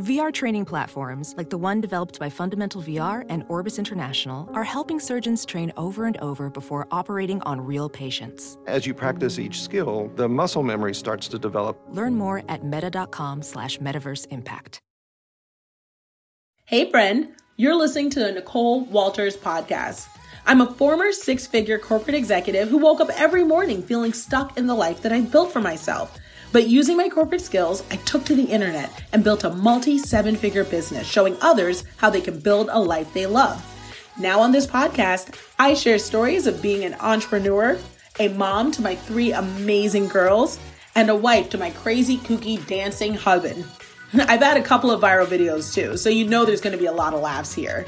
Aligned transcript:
VR 0.00 0.32
training 0.32 0.64
platforms, 0.64 1.34
like 1.36 1.50
the 1.50 1.58
one 1.58 1.82
developed 1.82 2.18
by 2.18 2.30
Fundamental 2.30 2.80
VR 2.80 3.26
and 3.28 3.44
Orbis 3.48 3.78
International, 3.78 4.48
are 4.54 4.64
helping 4.64 4.98
surgeons 4.98 5.44
train 5.44 5.70
over 5.76 6.06
and 6.06 6.16
over 6.18 6.48
before 6.48 6.88
operating 6.90 7.42
on 7.42 7.60
real 7.60 7.90
patients. 7.90 8.56
As 8.66 8.86
you 8.86 8.94
practice 8.94 9.38
each 9.38 9.60
skill, 9.60 10.10
the 10.16 10.26
muscle 10.26 10.62
memory 10.62 10.94
starts 10.94 11.28
to 11.28 11.38
develop. 11.38 11.78
Learn 11.90 12.14
more 12.14 12.42
at 12.48 12.64
meta.com 12.64 13.42
slash 13.42 13.76
metaverse 13.76 14.26
impact. 14.30 14.80
Hey, 16.64 16.90
friend, 16.90 17.34
you're 17.58 17.74
listening 17.74 18.08
to 18.10 18.20
the 18.20 18.32
Nicole 18.32 18.84
Walters 18.86 19.36
podcast. 19.36 20.08
I'm 20.46 20.62
a 20.62 20.72
former 20.72 21.12
six 21.12 21.46
figure 21.46 21.78
corporate 21.78 22.16
executive 22.16 22.70
who 22.70 22.78
woke 22.78 23.02
up 23.02 23.10
every 23.16 23.44
morning 23.44 23.82
feeling 23.82 24.14
stuck 24.14 24.56
in 24.56 24.66
the 24.66 24.74
life 24.74 25.02
that 25.02 25.12
I 25.12 25.20
built 25.20 25.52
for 25.52 25.60
myself. 25.60 26.16
But 26.52 26.68
using 26.68 26.96
my 26.96 27.08
corporate 27.08 27.40
skills, 27.40 27.84
I 27.90 27.96
took 27.96 28.24
to 28.24 28.34
the 28.34 28.44
internet 28.44 29.04
and 29.12 29.22
built 29.22 29.44
a 29.44 29.50
multi 29.50 29.98
seven 29.98 30.34
figure 30.34 30.64
business 30.64 31.06
showing 31.06 31.36
others 31.40 31.84
how 31.96 32.10
they 32.10 32.20
can 32.20 32.40
build 32.40 32.68
a 32.70 32.78
life 32.78 33.12
they 33.12 33.26
love. 33.26 33.64
Now, 34.18 34.40
on 34.40 34.50
this 34.50 34.66
podcast, 34.66 35.38
I 35.58 35.74
share 35.74 35.98
stories 35.98 36.46
of 36.46 36.60
being 36.60 36.84
an 36.84 36.96
entrepreneur, 37.00 37.78
a 38.18 38.28
mom 38.28 38.72
to 38.72 38.82
my 38.82 38.96
three 38.96 39.32
amazing 39.32 40.08
girls, 40.08 40.58
and 40.96 41.08
a 41.08 41.14
wife 41.14 41.50
to 41.50 41.58
my 41.58 41.70
crazy, 41.70 42.18
kooky, 42.18 42.64
dancing 42.66 43.14
husband. 43.14 43.64
I've 44.14 44.42
had 44.42 44.56
a 44.56 44.62
couple 44.62 44.90
of 44.90 45.00
viral 45.00 45.26
videos 45.26 45.72
too, 45.72 45.96
so 45.96 46.10
you 46.10 46.26
know 46.26 46.44
there's 46.44 46.60
gonna 46.60 46.76
be 46.76 46.86
a 46.86 46.92
lot 46.92 47.14
of 47.14 47.20
laughs 47.20 47.54
here. 47.54 47.86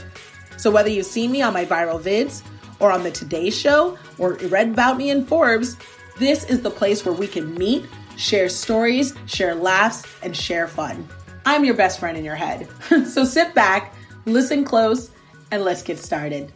So, 0.56 0.70
whether 0.70 0.88
you've 0.88 1.06
seen 1.06 1.32
me 1.32 1.42
on 1.42 1.52
my 1.52 1.64
viral 1.64 2.00
vids, 2.00 2.42
or 2.78 2.92
on 2.92 3.02
the 3.02 3.10
Today 3.10 3.50
Show, 3.50 3.98
or 4.18 4.34
read 4.34 4.70
about 4.70 4.96
me 4.96 5.10
in 5.10 5.26
Forbes, 5.26 5.76
this 6.18 6.44
is 6.44 6.62
the 6.62 6.70
place 6.70 7.04
where 7.04 7.14
we 7.14 7.26
can 7.26 7.54
meet 7.54 7.84
share 8.22 8.48
stories, 8.48 9.14
share 9.26 9.54
laughs, 9.54 10.06
and 10.22 10.36
share 10.36 10.68
fun. 10.68 11.08
I'm 11.44 11.64
your 11.64 11.74
best 11.74 11.98
friend 11.98 12.16
in 12.16 12.24
your 12.24 12.36
head. 12.36 12.68
so 13.06 13.24
sit 13.24 13.52
back, 13.52 13.94
listen 14.26 14.64
close, 14.64 15.10
and 15.50 15.64
let's 15.64 15.82
get 15.82 15.98
started. 15.98 16.52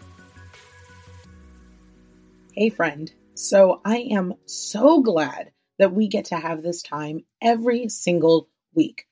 Hey, 2.52 2.70
friend. 2.70 3.12
So 3.34 3.80
I 3.84 4.08
am 4.12 4.34
so 4.46 5.02
glad 5.02 5.50
that 5.78 5.92
we 5.92 6.08
get 6.08 6.26
to 6.26 6.36
have 6.36 6.62
this 6.62 6.82
time 6.82 7.24
every 7.42 7.88
single 7.88 8.48
week. 8.72 9.06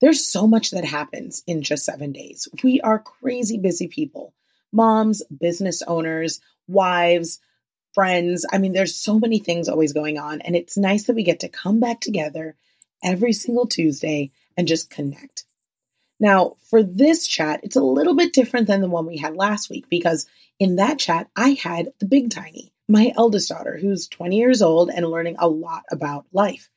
There's 0.00 0.26
so 0.26 0.46
much 0.46 0.72
that 0.72 0.84
happens 0.84 1.42
in 1.46 1.62
just 1.62 1.86
seven 1.86 2.12
days. 2.12 2.46
We 2.62 2.80
are 2.82 2.98
crazy 2.98 3.58
busy 3.58 3.88
people 3.88 4.34
moms, 4.72 5.22
business 5.40 5.82
owners, 5.86 6.40
wives, 6.66 7.40
friends. 7.94 8.44
I 8.50 8.58
mean, 8.58 8.72
there's 8.72 8.96
so 8.96 9.18
many 9.18 9.38
things 9.38 9.68
always 9.68 9.92
going 9.92 10.18
on. 10.18 10.40
And 10.40 10.56
it's 10.56 10.76
nice 10.76 11.04
that 11.04 11.16
we 11.16 11.22
get 11.22 11.40
to 11.40 11.48
come 11.48 11.80
back 11.80 12.00
together 12.00 12.56
every 13.02 13.32
single 13.32 13.66
Tuesday 13.66 14.32
and 14.56 14.68
just 14.68 14.90
connect. 14.90 15.44
Now, 16.20 16.56
for 16.70 16.82
this 16.82 17.26
chat, 17.26 17.60
it's 17.62 17.76
a 17.76 17.82
little 17.82 18.14
bit 18.14 18.32
different 18.32 18.66
than 18.66 18.80
the 18.80 18.88
one 18.88 19.06
we 19.06 19.16
had 19.16 19.36
last 19.36 19.68
week 19.68 19.88
because 19.88 20.26
in 20.58 20.76
that 20.76 20.98
chat, 20.98 21.28
I 21.36 21.50
had 21.50 21.92
the 21.98 22.06
big 22.06 22.30
tiny, 22.30 22.72
my 22.88 23.12
eldest 23.16 23.48
daughter, 23.48 23.76
who's 23.76 24.08
20 24.08 24.36
years 24.36 24.62
old 24.62 24.90
and 24.90 25.06
learning 25.06 25.36
a 25.38 25.48
lot 25.48 25.82
about 25.90 26.26
life. 26.32 26.70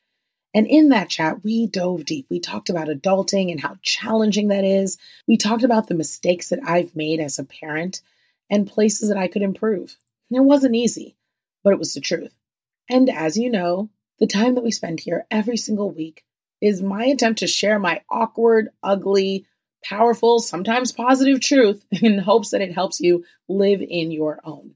And 0.54 0.66
in 0.66 0.90
that 0.90 1.10
chat, 1.10 1.44
we 1.44 1.68
dove 1.68 2.06
deep. 2.06 2.26
We 2.30 2.40
talked 2.40 2.70
about 2.70 2.88
adulting 2.88 3.52
and 3.52 3.60
how 3.60 3.78
challenging 3.84 4.48
that 4.48 4.64
is. 4.64 4.98
We 5.28 5.38
talked 5.38 5.64
about 5.64 5.88
the 5.88 5.94
mistakes 5.94 6.50
that 6.50 6.62
I've 6.66 6.96
made 6.96 7.20
as 7.20 7.38
a 7.38 7.44
parent 7.44 8.02
and 8.50 8.66
places 8.66 9.10
that 9.10 9.18
I 9.18 9.28
could 9.28 9.44
improve. 9.44 9.96
It 10.30 10.40
wasn't 10.40 10.76
easy, 10.76 11.16
but 11.64 11.74
it 11.74 11.80
was 11.80 11.94
the 11.94 12.02
truth. 12.02 12.34
And 12.90 13.10
as 13.10 13.38
you 13.38 13.50
know, 13.50 13.90
the 14.20 14.28
time 14.28 14.56
that 14.56 14.64
we 14.64 14.72
spend 14.72 15.00
here 15.00 15.26
every 15.30 15.58
single 15.58 15.92
week 15.92 16.24
is 16.62 16.82
my 16.82 17.06
attempt 17.06 17.40
to 17.40 17.48
share 17.48 17.80
my 17.80 18.02
awkward, 18.10 18.70
ugly, 18.82 19.46
powerful, 19.84 20.40
sometimes 20.40 20.92
positive 20.92 21.40
truth 21.40 21.86
in 21.92 22.18
hopes 22.18 22.52
that 22.52 22.62
it 22.62 22.74
helps 22.74 23.00
you 23.00 23.26
live 23.48 23.82
in 23.82 24.12
your 24.12 24.40
own. 24.44 24.76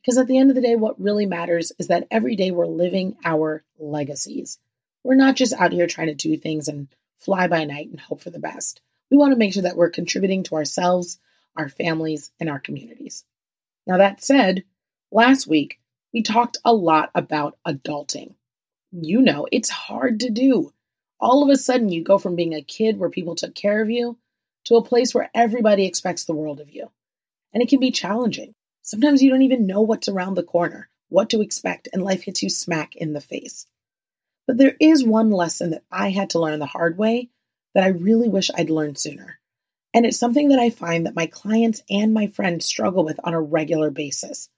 Because 0.00 0.18
at 0.18 0.28
the 0.28 0.38
end 0.38 0.50
of 0.50 0.54
the 0.54 0.62
day, 0.62 0.76
what 0.76 1.00
really 1.00 1.26
matters 1.26 1.72
is 1.78 1.88
that 1.88 2.06
every 2.10 2.36
day 2.36 2.52
we're 2.52 2.66
living 2.66 3.16
our 3.24 3.64
legacies. 3.78 4.58
We're 5.02 5.16
not 5.16 5.34
just 5.34 5.52
out 5.52 5.72
here 5.72 5.88
trying 5.88 6.06
to 6.08 6.14
do 6.14 6.36
things 6.36 6.68
and 6.68 6.86
fly 7.16 7.48
by 7.48 7.64
night 7.64 7.88
and 7.88 7.98
hope 7.98 8.20
for 8.20 8.30
the 8.30 8.38
best. 8.38 8.80
We 9.10 9.16
want 9.16 9.32
to 9.32 9.38
make 9.38 9.52
sure 9.52 9.64
that 9.64 9.76
we're 9.76 9.90
contributing 9.90 10.44
to 10.44 10.54
ourselves, 10.54 11.18
our 11.56 11.68
families, 11.68 12.30
and 12.38 12.48
our 12.48 12.60
communities. 12.60 13.24
Now, 13.86 13.98
that 13.98 14.22
said, 14.22 14.64
Last 15.12 15.46
week, 15.46 15.78
we 16.12 16.22
talked 16.22 16.58
a 16.64 16.74
lot 16.74 17.10
about 17.14 17.58
adulting. 17.66 18.34
You 18.90 19.22
know, 19.22 19.46
it's 19.52 19.68
hard 19.68 20.20
to 20.20 20.30
do. 20.30 20.72
All 21.20 21.44
of 21.44 21.48
a 21.48 21.56
sudden, 21.56 21.90
you 21.90 22.02
go 22.02 22.18
from 22.18 22.34
being 22.34 22.54
a 22.54 22.62
kid 22.62 22.98
where 22.98 23.08
people 23.08 23.36
took 23.36 23.54
care 23.54 23.80
of 23.80 23.88
you 23.88 24.18
to 24.64 24.74
a 24.74 24.84
place 24.84 25.14
where 25.14 25.30
everybody 25.32 25.86
expects 25.86 26.24
the 26.24 26.34
world 26.34 26.60
of 26.60 26.70
you. 26.70 26.90
And 27.54 27.62
it 27.62 27.68
can 27.68 27.78
be 27.78 27.92
challenging. 27.92 28.52
Sometimes 28.82 29.22
you 29.22 29.30
don't 29.30 29.42
even 29.42 29.66
know 29.66 29.80
what's 29.80 30.08
around 30.08 30.34
the 30.34 30.42
corner, 30.42 30.88
what 31.08 31.30
to 31.30 31.40
expect, 31.40 31.88
and 31.92 32.02
life 32.02 32.24
hits 32.24 32.42
you 32.42 32.50
smack 32.50 32.96
in 32.96 33.12
the 33.12 33.20
face. 33.20 33.66
But 34.46 34.58
there 34.58 34.76
is 34.80 35.04
one 35.04 35.30
lesson 35.30 35.70
that 35.70 35.84
I 35.90 36.10
had 36.10 36.30
to 36.30 36.40
learn 36.40 36.58
the 36.58 36.66
hard 36.66 36.98
way 36.98 37.30
that 37.74 37.84
I 37.84 37.88
really 37.88 38.28
wish 38.28 38.50
I'd 38.54 38.70
learned 38.70 38.98
sooner. 38.98 39.38
And 39.94 40.04
it's 40.04 40.18
something 40.18 40.48
that 40.48 40.58
I 40.58 40.70
find 40.70 41.06
that 41.06 41.16
my 41.16 41.26
clients 41.26 41.82
and 41.88 42.12
my 42.12 42.26
friends 42.26 42.66
struggle 42.66 43.04
with 43.04 43.20
on 43.22 43.34
a 43.34 43.40
regular 43.40 43.90
basis 43.90 44.48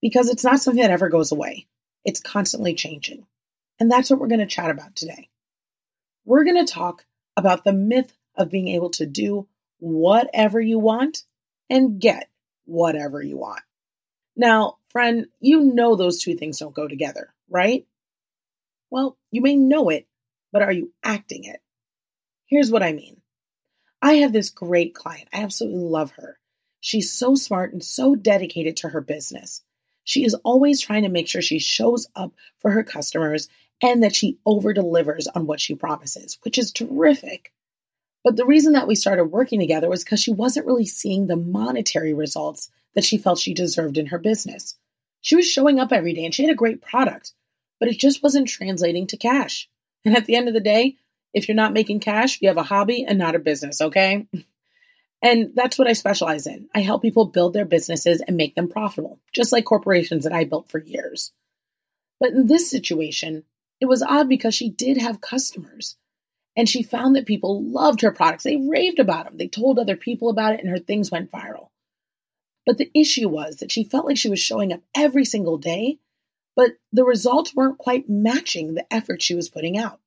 because 0.00 0.28
it's 0.28 0.44
not 0.44 0.60
something 0.60 0.82
that 0.82 0.90
ever 0.90 1.08
goes 1.08 1.32
away. 1.32 1.66
It's 2.04 2.20
constantly 2.20 2.74
changing. 2.74 3.26
And 3.78 3.90
that's 3.90 4.10
what 4.10 4.18
we're 4.18 4.28
going 4.28 4.40
to 4.40 4.46
chat 4.46 4.70
about 4.70 4.94
today. 4.96 5.28
We're 6.24 6.44
going 6.44 6.64
to 6.64 6.72
talk 6.72 7.04
about 7.36 7.64
the 7.64 7.72
myth 7.72 8.12
of 8.36 8.50
being 8.50 8.68
able 8.68 8.90
to 8.90 9.06
do 9.06 9.48
whatever 9.78 10.60
you 10.60 10.78
want 10.78 11.24
and 11.68 12.00
get 12.00 12.28
whatever 12.64 13.22
you 13.22 13.36
want. 13.36 13.62
Now, 14.36 14.78
friend, 14.90 15.26
you 15.40 15.60
know 15.60 15.96
those 15.96 16.18
two 16.18 16.34
things 16.34 16.58
don't 16.58 16.74
go 16.74 16.88
together, 16.88 17.32
right? 17.48 17.86
Well, 18.90 19.16
you 19.30 19.40
may 19.40 19.56
know 19.56 19.88
it, 19.88 20.06
but 20.52 20.62
are 20.62 20.72
you 20.72 20.92
acting 21.02 21.44
it? 21.44 21.60
Here's 22.46 22.70
what 22.70 22.82
I 22.82 22.92
mean. 22.92 23.20
I 24.02 24.14
have 24.14 24.32
this 24.32 24.50
great 24.50 24.94
client. 24.94 25.28
I 25.32 25.42
absolutely 25.42 25.80
love 25.80 26.12
her. 26.12 26.38
She's 26.80 27.12
so 27.12 27.34
smart 27.34 27.72
and 27.72 27.84
so 27.84 28.14
dedicated 28.14 28.78
to 28.78 28.88
her 28.88 29.00
business. 29.00 29.62
She 30.04 30.24
is 30.24 30.34
always 30.34 30.80
trying 30.80 31.02
to 31.02 31.08
make 31.08 31.28
sure 31.28 31.42
she 31.42 31.58
shows 31.58 32.08
up 32.14 32.32
for 32.58 32.70
her 32.70 32.82
customers 32.82 33.48
and 33.82 34.02
that 34.02 34.14
she 34.14 34.38
over 34.44 34.72
delivers 34.72 35.26
on 35.26 35.46
what 35.46 35.60
she 35.60 35.74
promises, 35.74 36.38
which 36.42 36.58
is 36.58 36.72
terrific. 36.72 37.52
But 38.22 38.36
the 38.36 38.44
reason 38.44 38.74
that 38.74 38.86
we 38.86 38.94
started 38.94 39.26
working 39.26 39.60
together 39.60 39.88
was 39.88 40.04
because 40.04 40.20
she 40.20 40.32
wasn't 40.32 40.66
really 40.66 40.86
seeing 40.86 41.26
the 41.26 41.36
monetary 41.36 42.12
results 42.12 42.70
that 42.94 43.04
she 43.04 43.18
felt 43.18 43.38
she 43.38 43.54
deserved 43.54 43.96
in 43.96 44.06
her 44.06 44.18
business. 44.18 44.76
She 45.22 45.36
was 45.36 45.50
showing 45.50 45.78
up 45.78 45.92
every 45.92 46.12
day 46.12 46.24
and 46.24 46.34
she 46.34 46.42
had 46.42 46.52
a 46.52 46.56
great 46.56 46.82
product, 46.82 47.32
but 47.78 47.88
it 47.88 47.98
just 47.98 48.22
wasn't 48.22 48.48
translating 48.48 49.06
to 49.08 49.16
cash. 49.16 49.68
And 50.04 50.16
at 50.16 50.26
the 50.26 50.34
end 50.34 50.48
of 50.48 50.54
the 50.54 50.60
day, 50.60 50.96
if 51.32 51.48
you're 51.48 51.54
not 51.54 51.72
making 51.72 52.00
cash, 52.00 52.40
you 52.40 52.48
have 52.48 52.56
a 52.56 52.62
hobby 52.62 53.04
and 53.06 53.18
not 53.18 53.34
a 53.34 53.38
business, 53.38 53.80
okay? 53.80 54.26
And 55.22 55.52
that's 55.54 55.78
what 55.78 55.88
I 55.88 55.92
specialize 55.92 56.46
in. 56.46 56.68
I 56.74 56.80
help 56.80 57.02
people 57.02 57.26
build 57.26 57.52
their 57.52 57.66
businesses 57.66 58.22
and 58.22 58.36
make 58.36 58.54
them 58.54 58.68
profitable, 58.68 59.18
just 59.32 59.52
like 59.52 59.64
corporations 59.64 60.24
that 60.24 60.32
I 60.32 60.44
built 60.44 60.70
for 60.70 60.78
years. 60.78 61.32
But 62.18 62.30
in 62.30 62.46
this 62.46 62.70
situation, 62.70 63.44
it 63.80 63.86
was 63.86 64.02
odd 64.02 64.28
because 64.28 64.54
she 64.54 64.70
did 64.70 64.96
have 64.96 65.20
customers 65.20 65.96
and 66.56 66.68
she 66.68 66.82
found 66.82 67.16
that 67.16 67.26
people 67.26 67.62
loved 67.62 68.00
her 68.00 68.12
products. 68.12 68.44
They 68.44 68.56
raved 68.56 68.98
about 68.98 69.26
them. 69.26 69.36
They 69.36 69.48
told 69.48 69.78
other 69.78 69.96
people 69.96 70.30
about 70.30 70.54
it 70.54 70.60
and 70.60 70.68
her 70.68 70.78
things 70.78 71.10
went 71.10 71.30
viral. 71.30 71.68
But 72.66 72.78
the 72.78 72.90
issue 72.94 73.28
was 73.28 73.56
that 73.56 73.72
she 73.72 73.84
felt 73.84 74.06
like 74.06 74.18
she 74.18 74.28
was 74.28 74.40
showing 74.40 74.72
up 74.72 74.80
every 74.94 75.24
single 75.24 75.58
day, 75.58 75.98
but 76.56 76.72
the 76.92 77.04
results 77.04 77.54
weren't 77.54 77.78
quite 77.78 78.08
matching 78.08 78.74
the 78.74 78.92
effort 78.92 79.22
she 79.22 79.34
was 79.34 79.48
putting 79.48 79.78
out. 79.78 80.00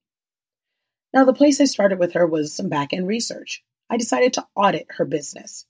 Now, 1.13 1.25
the 1.25 1.33
place 1.33 1.61
I 1.61 1.65
started 1.65 1.99
with 1.99 2.13
her 2.13 2.25
was 2.25 2.55
some 2.55 2.69
back 2.69 2.93
end 2.93 3.07
research. 3.07 3.63
I 3.93 3.97
decided 3.97 4.33
to 4.33 4.47
audit 4.55 4.87
her 4.89 5.05
business. 5.05 5.67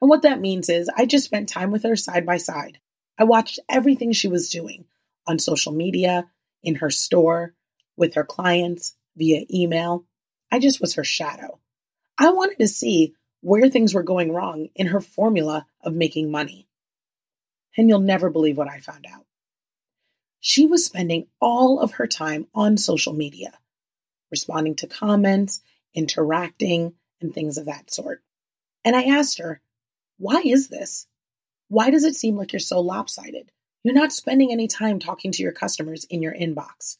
And 0.00 0.08
what 0.08 0.22
that 0.22 0.40
means 0.40 0.70
is 0.70 0.88
I 0.96 1.04
just 1.04 1.26
spent 1.26 1.50
time 1.50 1.70
with 1.70 1.82
her 1.82 1.94
side 1.94 2.24
by 2.24 2.38
side. 2.38 2.78
I 3.18 3.24
watched 3.24 3.60
everything 3.68 4.12
she 4.12 4.28
was 4.28 4.48
doing 4.48 4.86
on 5.26 5.38
social 5.38 5.70
media, 5.70 6.26
in 6.62 6.76
her 6.76 6.88
store, 6.88 7.54
with 7.98 8.14
her 8.14 8.24
clients, 8.24 8.94
via 9.14 9.44
email. 9.52 10.06
I 10.50 10.58
just 10.58 10.80
was 10.80 10.94
her 10.94 11.04
shadow. 11.04 11.60
I 12.16 12.30
wanted 12.30 12.60
to 12.60 12.66
see 12.66 13.12
where 13.42 13.68
things 13.68 13.92
were 13.92 14.04
going 14.04 14.32
wrong 14.32 14.68
in 14.74 14.86
her 14.86 15.02
formula 15.02 15.66
of 15.82 15.92
making 15.92 16.30
money. 16.30 16.66
And 17.76 17.90
you'll 17.90 18.00
never 18.00 18.30
believe 18.30 18.56
what 18.56 18.70
I 18.70 18.80
found 18.80 19.04
out. 19.06 19.26
She 20.40 20.64
was 20.64 20.86
spending 20.86 21.26
all 21.42 21.78
of 21.78 21.92
her 21.92 22.06
time 22.06 22.46
on 22.54 22.78
social 22.78 23.12
media, 23.12 23.52
responding 24.30 24.76
to 24.76 24.86
comments, 24.86 25.60
interacting, 25.92 26.94
and 27.20 27.34
things 27.34 27.58
of 27.58 27.66
that 27.66 27.92
sort. 27.92 28.22
And 28.84 28.96
I 28.96 29.04
asked 29.04 29.38
her, 29.38 29.60
why 30.18 30.42
is 30.44 30.68
this? 30.68 31.06
Why 31.68 31.90
does 31.90 32.04
it 32.04 32.16
seem 32.16 32.36
like 32.36 32.52
you're 32.52 32.60
so 32.60 32.80
lopsided? 32.80 33.50
You're 33.82 33.94
not 33.94 34.12
spending 34.12 34.52
any 34.52 34.68
time 34.68 34.98
talking 34.98 35.32
to 35.32 35.42
your 35.42 35.52
customers 35.52 36.04
in 36.04 36.22
your 36.22 36.34
inbox. 36.34 36.96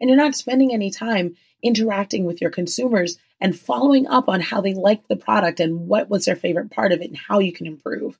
And 0.00 0.08
you're 0.08 0.16
not 0.16 0.34
spending 0.34 0.72
any 0.72 0.90
time 0.90 1.36
interacting 1.62 2.24
with 2.24 2.40
your 2.40 2.50
consumers 2.50 3.18
and 3.40 3.58
following 3.58 4.06
up 4.06 4.28
on 4.28 4.40
how 4.40 4.60
they 4.60 4.74
liked 4.74 5.08
the 5.08 5.16
product 5.16 5.60
and 5.60 5.88
what 5.88 6.08
was 6.08 6.24
their 6.24 6.36
favorite 6.36 6.70
part 6.70 6.92
of 6.92 7.00
it 7.00 7.08
and 7.08 7.16
how 7.16 7.38
you 7.38 7.52
can 7.52 7.66
improve. 7.66 8.18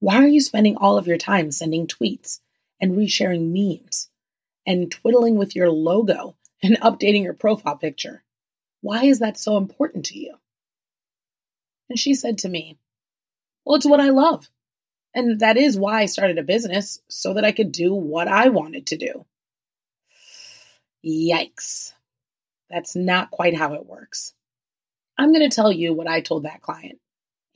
Why 0.00 0.16
are 0.16 0.28
you 0.28 0.40
spending 0.40 0.76
all 0.76 0.96
of 0.96 1.06
your 1.06 1.18
time 1.18 1.50
sending 1.50 1.86
tweets 1.86 2.40
and 2.80 2.92
resharing 2.92 3.52
memes 3.52 4.08
and 4.66 4.90
twiddling 4.90 5.36
with 5.36 5.56
your 5.56 5.70
logo 5.70 6.36
and 6.62 6.80
updating 6.80 7.24
your 7.24 7.34
profile 7.34 7.76
picture? 7.76 8.22
Why 8.80 9.04
is 9.04 9.18
that 9.18 9.38
so 9.38 9.56
important 9.56 10.06
to 10.06 10.18
you? 10.18 10.34
And 11.88 11.98
she 11.98 12.14
said 12.14 12.38
to 12.38 12.48
me, 12.48 12.78
Well, 13.64 13.76
it's 13.76 13.86
what 13.86 14.00
I 14.00 14.10
love. 14.10 14.48
And 15.14 15.40
that 15.40 15.56
is 15.56 15.78
why 15.78 16.00
I 16.00 16.06
started 16.06 16.38
a 16.38 16.42
business 16.42 17.00
so 17.08 17.34
that 17.34 17.44
I 17.44 17.52
could 17.52 17.72
do 17.72 17.94
what 17.94 18.28
I 18.28 18.50
wanted 18.50 18.86
to 18.88 18.96
do. 18.96 19.24
Yikes. 21.04 21.92
That's 22.70 22.94
not 22.94 23.30
quite 23.30 23.56
how 23.56 23.74
it 23.74 23.86
works. 23.86 24.34
I'm 25.16 25.32
going 25.32 25.48
to 25.48 25.54
tell 25.54 25.72
you 25.72 25.94
what 25.94 26.06
I 26.06 26.20
told 26.20 26.44
that 26.44 26.60
client 26.60 26.98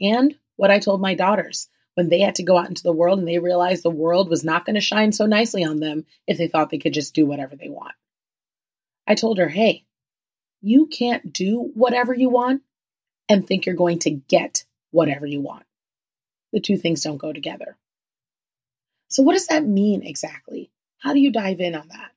and 0.01 0.35
what 0.57 0.71
I 0.71 0.79
told 0.79 1.01
my 1.01 1.15
daughters 1.15 1.69
when 1.95 2.09
they 2.09 2.21
had 2.21 2.37
to 2.37 2.43
go 2.43 2.57
out 2.57 2.69
into 2.69 2.83
the 2.83 2.93
world 2.93 3.19
and 3.19 3.29
they 3.29 3.39
realized 3.39 3.83
the 3.83 3.91
world 3.91 4.31
was 4.31 4.43
not 4.43 4.65
going 4.65 4.75
to 4.75 4.81
shine 4.81 5.13
so 5.13 5.27
nicely 5.27 5.63
on 5.63 5.79
them 5.79 6.05
if 6.27 6.39
they 6.39 6.49
thought 6.49 6.71
they 6.71 6.79
could 6.79 6.95
just 6.95 7.15
do 7.15 7.27
whatever 7.27 7.55
they 7.55 7.69
want. 7.69 7.95
I 9.07 9.15
told 9.15 9.39
her, 9.39 9.49
hey, 9.49 9.85
you 10.63 10.87
can't 10.87 11.33
do 11.33 11.71
whatever 11.75 12.15
you 12.15 12.31
want 12.31 12.63
and 13.33 13.47
think 13.47 13.65
you're 13.65 13.75
going 13.75 13.99
to 14.01 14.11
get 14.11 14.65
whatever 14.91 15.25
you 15.25 15.41
want. 15.41 15.65
The 16.53 16.61
two 16.61 16.77
things 16.77 17.01
don't 17.01 17.17
go 17.17 17.33
together. 17.33 17.79
So, 19.09 19.23
what 19.23 19.33
does 19.33 19.47
that 19.47 19.65
mean 19.67 20.03
exactly? 20.03 20.71
How 20.99 21.15
do 21.15 21.19
you 21.19 21.33
dive 21.33 21.59
in 21.61 21.75
on 21.75 21.89
that? 21.89 22.11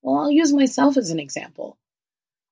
Well, 0.00 0.16
I'll 0.16 0.30
use 0.30 0.54
myself 0.54 0.96
as 0.96 1.10
an 1.10 1.20
example. 1.20 1.76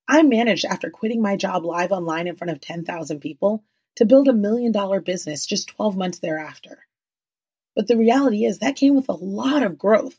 I 0.07 0.23
managed, 0.23 0.67
after 0.67 0.91
quitting 0.91 1.23
my 1.23 1.37
job 1.37 1.65
live 1.65 1.91
online 1.91 2.27
in 2.27 2.37
front 2.37 2.51
of 2.51 2.61
10,000 2.61 3.21
people, 3.21 3.65
to 3.97 4.05
build 4.05 4.29
a 4.29 4.35
million 4.35 4.73
dollar 4.73 5.01
business 5.01 5.47
just 5.47 5.69
12 5.69 5.97
months 5.97 6.19
thereafter. 6.19 6.81
But 7.75 7.87
the 7.87 7.97
reality 7.97 8.45
is 8.45 8.59
that 8.59 8.77
came 8.77 8.95
with 8.95 9.09
a 9.09 9.15
lot 9.15 9.63
of 9.63 9.79
growth, 9.79 10.19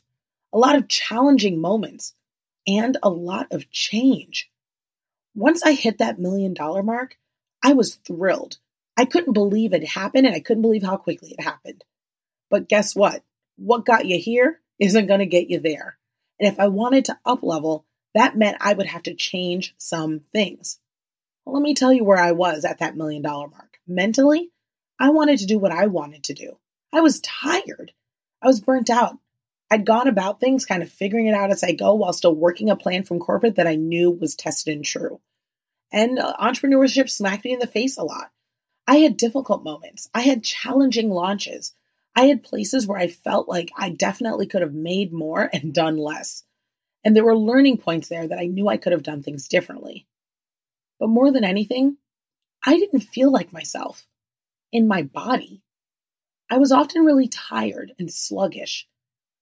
a 0.52 0.58
lot 0.58 0.74
of 0.74 0.88
challenging 0.88 1.60
moments, 1.60 2.12
and 2.66 2.96
a 3.04 3.08
lot 3.08 3.46
of 3.52 3.70
change. 3.70 4.50
Once 5.36 5.62
I 5.62 5.74
hit 5.74 5.98
that 5.98 6.18
million 6.18 6.54
dollar 6.54 6.82
mark, 6.82 7.16
I 7.62 7.72
was 7.72 7.96
thrilled. 7.96 8.58
I 8.96 9.04
couldn't 9.04 9.32
believe 9.32 9.72
it 9.72 9.86
happened 9.86 10.26
and 10.26 10.34
I 10.34 10.40
couldn't 10.40 10.62
believe 10.62 10.82
how 10.82 10.96
quickly 10.96 11.34
it 11.36 11.42
happened. 11.42 11.84
But 12.50 12.68
guess 12.68 12.96
what? 12.96 13.22
What 13.56 13.86
got 13.86 14.06
you 14.06 14.18
here 14.18 14.60
isn't 14.78 15.06
going 15.06 15.20
to 15.20 15.26
get 15.26 15.50
you 15.50 15.60
there. 15.60 15.98
And 16.40 16.52
if 16.52 16.58
I 16.60 16.68
wanted 16.68 17.06
to 17.06 17.18
up 17.24 17.42
level, 17.42 17.84
that 18.14 18.36
meant 18.36 18.56
I 18.60 18.74
would 18.74 18.86
have 18.86 19.02
to 19.04 19.14
change 19.14 19.74
some 19.78 20.20
things. 20.32 20.78
Well, 21.44 21.54
let 21.54 21.62
me 21.62 21.74
tell 21.74 21.92
you 21.92 22.04
where 22.04 22.18
I 22.18 22.32
was 22.32 22.64
at 22.64 22.78
that 22.78 22.96
million 22.96 23.22
dollar 23.22 23.48
mark. 23.48 23.78
Mentally, 23.86 24.50
I 25.00 25.10
wanted 25.10 25.40
to 25.40 25.46
do 25.46 25.58
what 25.58 25.72
I 25.72 25.86
wanted 25.86 26.24
to 26.24 26.34
do. 26.34 26.58
I 26.92 27.00
was 27.00 27.20
tired. 27.20 27.92
I 28.42 28.46
was 28.46 28.60
burnt 28.60 28.90
out. 28.90 29.18
I'd 29.70 29.84
gone 29.84 30.08
about 30.08 30.40
things 30.40 30.64
kind 30.64 30.82
of 30.82 30.90
figuring 30.90 31.26
it 31.26 31.34
out 31.34 31.50
as 31.50 31.62
I 31.62 31.72
go 31.72 31.94
while 31.94 32.12
still 32.12 32.34
working 32.34 32.70
a 32.70 32.76
plan 32.76 33.04
from 33.04 33.18
corporate 33.18 33.56
that 33.56 33.66
I 33.66 33.74
knew 33.74 34.10
was 34.10 34.34
tested 34.34 34.74
and 34.74 34.84
true. 34.84 35.20
And 35.92 36.18
entrepreneurship 36.18 37.08
smacked 37.08 37.44
me 37.44 37.52
in 37.52 37.60
the 37.60 37.66
face 37.66 37.96
a 37.96 38.02
lot. 38.02 38.30
I 38.86 38.96
had 38.96 39.16
difficult 39.16 39.64
moments. 39.64 40.08
I 40.14 40.22
had 40.22 40.44
challenging 40.44 41.10
launches. 41.10 41.74
I 42.16 42.24
had 42.26 42.42
places 42.42 42.86
where 42.86 42.98
I 42.98 43.08
felt 43.08 43.48
like 43.48 43.70
I 43.76 43.90
definitely 43.90 44.46
could 44.46 44.62
have 44.62 44.74
made 44.74 45.12
more 45.12 45.48
and 45.52 45.72
done 45.74 45.96
less. 45.96 46.44
And 47.04 47.14
there 47.14 47.24
were 47.24 47.36
learning 47.36 47.78
points 47.78 48.08
there 48.08 48.26
that 48.26 48.38
I 48.38 48.46
knew 48.46 48.68
I 48.68 48.76
could 48.76 48.92
have 48.92 49.02
done 49.02 49.22
things 49.22 49.48
differently. 49.48 50.06
But 50.98 51.10
more 51.10 51.30
than 51.30 51.44
anything, 51.44 51.96
I 52.64 52.76
didn't 52.76 53.00
feel 53.00 53.30
like 53.30 53.52
myself 53.52 54.06
in 54.72 54.88
my 54.88 55.02
body. 55.02 55.62
I 56.50 56.58
was 56.58 56.72
often 56.72 57.04
really 57.04 57.28
tired 57.28 57.92
and 57.98 58.12
sluggish. 58.12 58.86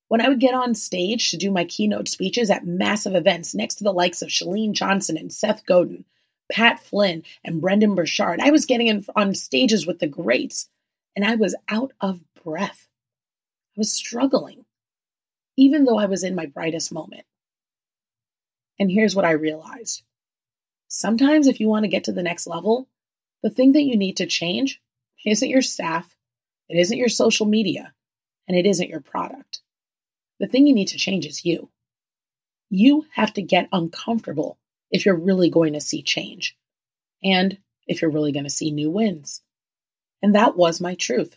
When 0.09 0.21
I 0.21 0.29
would 0.29 0.41
get 0.41 0.55
on 0.55 0.75
stage 0.75 1.31
to 1.31 1.37
do 1.37 1.51
my 1.51 1.65
keynote 1.65 2.09
speeches 2.09 2.51
at 2.51 2.67
massive 2.67 3.15
events 3.15 3.55
next 3.55 3.77
to 3.77 3.85
the 3.85 3.93
likes 3.93 4.23
of 4.23 4.29
Chalene 4.29 4.73
Johnson 4.73 5.17
and 5.17 5.33
Seth 5.33 5.65
Godin, 5.65 6.05
Pat 6.51 6.81
Flynn, 6.81 7.23
and 7.45 7.61
Brendon 7.61 7.95
Burchard. 7.95 8.41
I 8.41 8.51
was 8.51 8.67
getting 8.67 8.87
in, 8.87 9.05
on 9.15 9.35
stages 9.35 9.87
with 9.87 9.99
the 9.99 10.07
greats, 10.07 10.69
and 11.15 11.25
I 11.25 11.37
was 11.37 11.57
out 11.69 11.93
of 12.01 12.21
breath. 12.45 12.87
I 13.77 13.81
was 13.81 13.93
struggling, 13.93 14.65
even 15.57 15.85
though 15.85 15.99
I 15.99 16.07
was 16.07 16.25
in 16.25 16.35
my 16.35 16.47
brightest 16.47 16.93
moment. 16.93 17.25
And 18.79 18.91
here's 18.91 19.17
what 19.17 19.25
I 19.25 19.33
realized 19.33 20.03
sometimes, 20.89 21.47
if 21.47 21.61
you 21.61 21.69
want 21.69 21.85
to 21.85 21.89
get 21.89 22.05
to 22.05 22.13
the 22.13 22.23
next 22.23 22.47
level, 22.47 22.89
the 23.43 23.51
thing 23.51 23.73
that 23.73 23.83
you 23.83 23.97
need 23.97 24.19
to 24.19 24.27
change 24.27 24.81
isn't 25.25 25.49
your 25.49 25.63
staff, 25.63 26.15
it 26.69 26.79
isn't 26.79 26.97
your 26.97 27.09
social 27.09 27.47
media, 27.47 27.93
and 28.49 28.57
it 28.57 28.67
isn't 28.67 28.89
your 28.89 29.01
product. 29.01 29.61
The 30.39 30.47
thing 30.47 30.67
you 30.67 30.75
need 30.75 30.89
to 30.89 30.99
change 30.99 31.27
is 31.27 31.45
you. 31.45 31.71
You 32.71 33.07
have 33.13 33.33
to 33.35 33.43
get 33.43 33.69
uncomfortable 33.73 34.59
if 34.91 35.05
you're 35.05 35.19
really 35.19 35.51
going 35.51 35.73
to 35.73 35.81
see 35.81 36.03
change 36.03 36.57
and 37.23 37.59
if 37.87 38.03
you're 38.03 38.11
really 38.11 38.33
going 38.33 38.45
to 38.45 38.51
see 38.51 38.71
new 38.71 38.91
wins. 38.91 39.43
And 40.23 40.35
that 40.35 40.57
was 40.57 40.81
my 40.81 40.95
truth. 40.95 41.37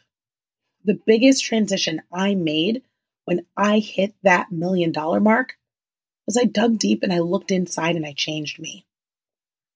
The 0.85 0.99
biggest 1.05 1.43
transition 1.43 2.01
I 2.11 2.35
made 2.35 2.83
when 3.25 3.45
I 3.55 3.79
hit 3.79 4.15
that 4.23 4.51
million 4.51 4.91
dollar 4.91 5.19
mark 5.19 5.57
was 6.25 6.37
I 6.37 6.45
dug 6.45 6.77
deep 6.77 7.03
and 7.03 7.13
I 7.13 7.19
looked 7.19 7.51
inside 7.51 7.95
and 7.95 8.05
I 8.05 8.13
changed 8.13 8.59
me. 8.59 8.85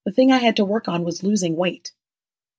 The 0.05 0.11
thing 0.11 0.31
I 0.31 0.37
had 0.37 0.57
to 0.57 0.65
work 0.65 0.87
on 0.87 1.03
was 1.03 1.23
losing 1.23 1.55
weight. 1.55 1.91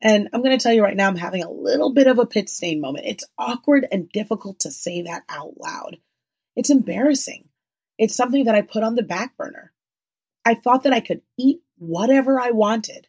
And 0.01 0.29
I'm 0.33 0.43
going 0.43 0.57
to 0.57 0.63
tell 0.63 0.73
you 0.73 0.83
right 0.83 0.97
now, 0.97 1.09
I'm 1.09 1.17
having 1.17 1.43
a 1.43 1.51
little 1.51 1.93
bit 1.93 2.07
of 2.07 2.19
a 2.19 2.27
pit 2.27 2.49
stain 2.49 2.81
moment. 2.81 3.07
It's 3.07 3.25
awkward 3.39 3.87
and 3.91 4.11
difficult 4.11 4.61
to 4.61 4.71
say 4.71 5.03
that 5.03 5.23
out 5.29 5.55
loud. 5.57 5.97
It's 6.57 6.71
embarrassing. 6.71 7.49
It's 7.99 8.17
something 8.17 8.45
that 8.45 8.55
I 8.55 8.63
put 8.63 8.83
on 8.83 8.97
the 8.97 9.03
back 9.03 9.37
burner. 9.37 9.73
I 10.45 10.55
thought 10.55 10.83
that 10.83 10.93
I 10.93 11.01
could 11.01 11.23
eat 11.39 11.63
whatever 11.79 12.41
I 12.41 12.51
wanted. 12.51 13.09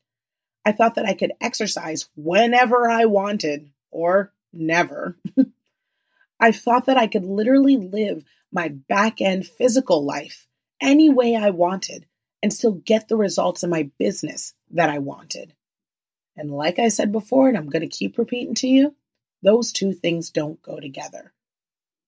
I 0.66 0.72
thought 0.72 0.96
that 0.96 1.06
I 1.06 1.14
could 1.14 1.34
exercise 1.42 2.08
whenever 2.16 2.90
I 2.90 3.06
wanted 3.06 3.70
or 3.92 4.34
never. 4.52 5.18
I 6.40 6.52
thought 6.52 6.88
that 6.88 6.98
I 6.98 7.08
could 7.08 7.26
literally 7.26 7.78
live 7.78 8.26
my 8.52 8.70
back 8.70 9.22
end 9.22 9.46
physical 9.46 10.04
life 10.04 10.48
any 10.82 11.10
way 11.10 11.36
I 11.36 11.52
wanted 11.52 12.06
and 12.42 12.52
still 12.52 12.74
get 12.74 13.08
the 13.08 13.16
results 13.16 13.64
in 13.64 13.70
my 13.70 13.90
business 13.98 14.54
that 14.72 14.90
I 14.90 15.00
wanted. 15.00 15.54
And 16.38 16.52
like 16.52 16.80
I 16.80 16.90
said 16.90 17.12
before, 17.12 17.48
and 17.48 17.58
I'm 17.58 17.70
going 17.70 17.82
to 17.82 17.88
keep 17.88 18.18
repeating 18.18 18.56
to 18.56 18.68
you, 18.68 18.96
those 19.42 19.72
two 19.72 19.94
things 19.94 20.32
don't 20.32 20.62
go 20.62 20.80
together. 20.80 21.34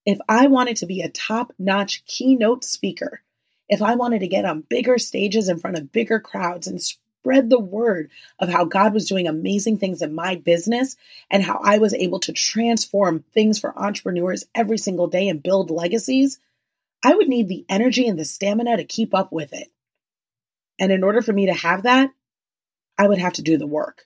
If 0.06 0.20
I 0.28 0.48
wanted 0.48 0.78
to 0.78 0.86
be 0.86 1.02
a 1.02 1.10
top 1.10 1.54
notch 1.58 2.06
keynote 2.06 2.64
speaker, 2.64 3.22
if 3.70 3.82
I 3.82 3.96
wanted 3.96 4.20
to 4.20 4.28
get 4.28 4.46
on 4.46 4.62
bigger 4.62 4.98
stages 4.98 5.50
in 5.50 5.60
front 5.60 5.78
of 5.78 5.92
bigger 5.92 6.20
crowds 6.20 6.68
and 6.68 6.82
spread 6.82 7.50
the 7.50 7.60
word 7.60 8.10
of 8.40 8.50
how 8.50 8.66
God 8.66 8.94
was 8.94 9.08
doing 9.08 9.28
amazing 9.28 9.78
things 9.78 10.02
in 10.02 10.16
my 10.16 10.36
business 10.36 10.96
and 11.30 11.44
how 11.44 11.60
I 11.62 11.80
was 11.80 11.94
able 11.94 12.20
to 12.22 12.34
transform 12.34 13.26
things 13.34 13.60
for 13.60 13.78
entrepreneurs 13.78 14.46
every 14.56 14.78
single 14.78 15.08
day 15.08 15.28
and 15.28 15.44
build 15.44 15.70
legacies, 15.70 16.40
I 17.04 17.16
would 17.16 17.28
need 17.28 17.48
the 17.48 17.66
energy 17.68 18.08
and 18.08 18.18
the 18.18 18.26
stamina 18.26 18.78
to 18.78 18.86
keep 18.86 19.14
up 19.14 19.32
with 19.32 19.54
it. 19.54 19.70
And 20.80 20.92
in 20.92 21.04
order 21.04 21.22
for 21.22 21.34
me 21.34 21.48
to 21.48 21.54
have 21.54 21.84
that, 21.84 22.12
I 22.98 23.08
would 23.08 23.18
have 23.18 23.34
to 23.34 23.42
do 23.42 23.58
the 23.58 23.68
work. 23.68 24.06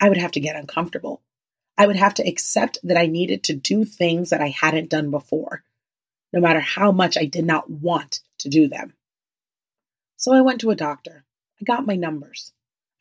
I 0.00 0.08
would 0.08 0.18
have 0.18 0.32
to 0.32 0.40
get 0.40 0.56
uncomfortable. 0.56 1.22
I 1.78 1.86
would 1.86 1.96
have 1.96 2.14
to 2.14 2.26
accept 2.26 2.78
that 2.82 2.96
I 2.96 3.06
needed 3.06 3.44
to 3.44 3.54
do 3.54 3.84
things 3.84 4.30
that 4.30 4.40
I 4.40 4.48
hadn't 4.48 4.90
done 4.90 5.10
before, 5.10 5.62
no 6.32 6.40
matter 6.40 6.60
how 6.60 6.92
much 6.92 7.16
I 7.16 7.24
did 7.24 7.44
not 7.44 7.70
want 7.70 8.20
to 8.42 8.48
do 8.48 8.68
them. 8.68 8.94
So 10.16 10.32
I 10.32 10.42
went 10.42 10.60
to 10.60 10.70
a 10.70 10.76
doctor. 10.76 11.24
I 11.60 11.64
got 11.64 11.86
my 11.86 11.96
numbers. 11.96 12.52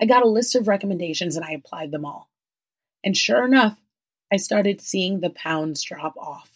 I 0.02 0.06
got 0.06 0.24
a 0.24 0.28
list 0.28 0.56
of 0.56 0.68
recommendations 0.68 1.36
and 1.36 1.46
I 1.46 1.52
applied 1.52 1.92
them 1.92 2.06
all. 2.06 2.30
And 3.04 3.16
sure 3.16 3.46
enough, 3.46 3.78
I 4.34 4.38
started 4.38 4.82
seeing 4.82 5.20
the 5.20 5.30
pounds 5.30 5.84
drop 5.84 6.18
off. 6.18 6.50